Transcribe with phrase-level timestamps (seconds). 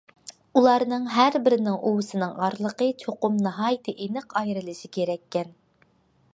[0.59, 5.57] ئۇلارنىڭ ھەر بىرىنىڭ ئۇۋىسىنىڭ ئارىلىقى چوقۇم ناھايىتى ئېنىق ئايرىلىشى كېرەككەن.